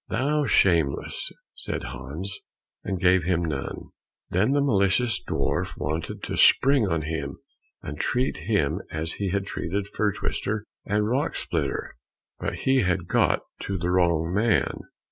"Thou 0.09 0.39
art 0.39 0.49
shameless!" 0.49 1.31
said 1.53 1.83
Hans, 1.83 2.39
and 2.83 2.99
gave 2.99 3.23
him 3.25 3.45
none. 3.45 3.91
Then 4.31 4.53
the 4.53 4.61
malicious 4.63 5.23
dwarf 5.23 5.77
wanted 5.77 6.23
to 6.23 6.37
spring 6.37 6.87
on 6.87 7.03
him 7.03 7.37
and 7.83 7.99
treat 7.99 8.37
him 8.49 8.81
as 8.89 9.13
he 9.21 9.29
had 9.29 9.45
treated 9.45 9.87
Fir 9.89 10.11
twister 10.11 10.63
and 10.87 11.07
Rock 11.07 11.35
splitter, 11.35 11.97
but 12.39 12.55
he 12.61 12.77
had 12.79 13.07
got 13.07 13.41
to 13.59 13.77
the 13.77 13.91
wrong 13.91 14.33
man. 14.33 14.73